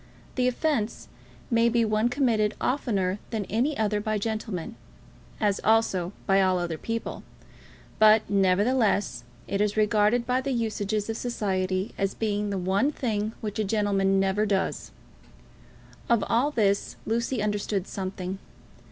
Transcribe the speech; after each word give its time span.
The 0.33 0.47
offence 0.47 1.09
may 1.51 1.69
be 1.69 1.85
one 1.85 2.09
committed 2.09 2.55
oftener 2.59 3.19
than 3.29 3.45
any 3.51 3.77
other 3.77 4.01
by 4.01 4.17
gentlemen, 4.17 4.73
as 5.39 5.61
also 5.63 6.11
by 6.25 6.41
all 6.41 6.57
other 6.57 6.79
people; 6.79 7.21
but, 7.99 8.27
nevertheless, 8.27 9.23
it 9.47 9.61
is 9.61 9.77
regarded 9.77 10.25
by 10.25 10.41
the 10.41 10.53
usages 10.53 11.07
of 11.07 11.17
society 11.17 11.93
as 11.99 12.15
being 12.15 12.49
the 12.49 12.57
one 12.57 12.91
thing 12.91 13.33
which 13.41 13.59
a 13.59 13.63
gentleman 13.63 14.19
never 14.19 14.43
does. 14.47 14.89
Of 16.09 16.23
all 16.27 16.49
this 16.49 16.95
Lucy 17.05 17.39
understood 17.43 17.87
something. 17.87 18.39